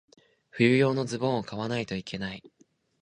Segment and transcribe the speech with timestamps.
[0.49, 2.41] 冬用のズボンを買わないといけない。